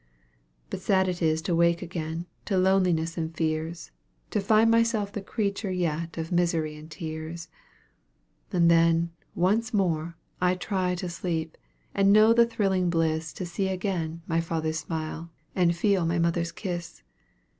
But 0.71 0.79
sad 0.81 1.07
is 1.07 1.21
it 1.21 1.37
to 1.45 1.53
wake 1.53 1.83
again, 1.83 2.25
to 2.45 2.57
loneliness 2.57 3.19
and 3.19 3.37
fears; 3.37 3.91
To 4.31 4.41
find 4.41 4.71
myself 4.71 5.11
the 5.13 5.21
creature 5.21 5.69
yet 5.69 6.17
of 6.17 6.31
misery 6.31 6.75
and 6.75 6.89
tears; 6.89 7.49
And 8.51 8.71
then, 8.71 9.11
once 9.35 9.75
more, 9.75 10.17
I 10.41 10.55
try 10.55 10.95
to 10.95 11.07
sleep, 11.07 11.55
and 11.93 12.11
know 12.11 12.33
the 12.33 12.47
thrilling 12.47 12.89
bliss 12.89 13.31
To 13.33 13.45
see 13.45 13.67
again 13.67 14.23
my 14.25 14.41
father's 14.41 14.79
smile, 14.79 15.29
and 15.55 15.75
feel 15.75 16.07
my 16.07 16.17
mother's 16.17 16.51
kiss. 16.51 17.03